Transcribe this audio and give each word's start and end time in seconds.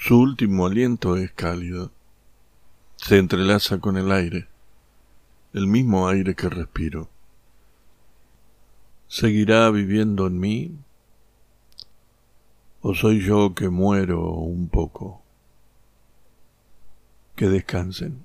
Su 0.00 0.20
último 0.20 0.66
aliento 0.66 1.16
es 1.16 1.32
cálido. 1.32 1.90
Se 2.94 3.18
entrelaza 3.18 3.80
con 3.80 3.96
el 3.96 4.12
aire, 4.12 4.46
el 5.52 5.66
mismo 5.66 6.06
aire 6.06 6.36
que 6.36 6.48
respiro. 6.48 7.08
¿Seguirá 9.08 9.68
viviendo 9.70 10.28
en 10.28 10.38
mí? 10.38 10.78
¿O 12.80 12.94
soy 12.94 13.20
yo 13.24 13.56
que 13.56 13.70
muero 13.70 14.30
un 14.30 14.68
poco? 14.68 15.20
Que 17.34 17.48
descansen. 17.48 18.24